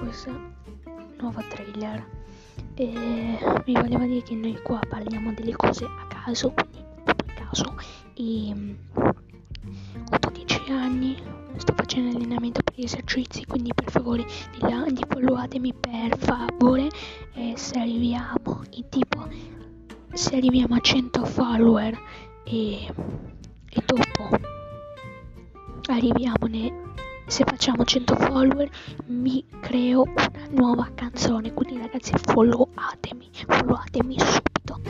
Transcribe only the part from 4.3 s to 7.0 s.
noi qua parliamo delle cose a caso, quindi